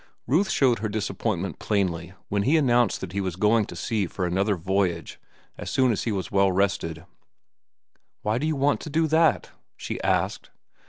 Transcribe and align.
Ruth 0.25 0.49
showed 0.49 0.79
her 0.79 0.89
disappointment 0.89 1.59
plainly 1.59 2.13
when 2.27 2.41
he 2.41 2.57
announced 2.57 3.01
that 3.01 3.11
he 3.11 3.21
was 3.21 3.35
going 3.35 3.65
to 3.65 3.75
sea 3.75 4.07
for 4.07 4.25
another 4.25 4.55
voyage 4.55 5.19
as 5.59 5.69
soon 5.69 5.91
as 5.91 6.05
he 6.05 6.11
was 6.11 6.31
well 6.31 6.51
rested. 6.51 7.05
"Why 8.23 8.39
do 8.39 8.47
you 8.47 8.55
want 8.55 8.79
to 8.79 8.89
do 8.89 9.05
that?" 9.05 9.51
she 9.77 10.01
asked. 10.01 10.49